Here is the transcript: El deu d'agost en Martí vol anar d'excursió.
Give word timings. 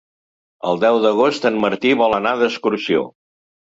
El 0.69 0.81
deu 0.85 0.97
d'agost 1.05 1.47
en 1.51 1.61
Martí 1.69 1.95
vol 2.03 2.21
anar 2.23 2.37
d'excursió. 2.43 3.09